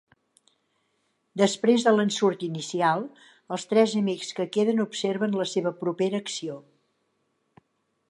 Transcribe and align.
Després 1.41 1.85
de 1.87 1.93
l'ensurt 1.97 2.47
inicial, 2.49 3.05
els 3.57 3.67
tres 3.75 3.95
amics 4.03 4.35
que 4.41 4.49
queden 4.59 4.85
observen 4.89 5.41
la 5.43 5.49
seva 5.55 5.79
propera 5.85 6.27
acció. 6.27 6.61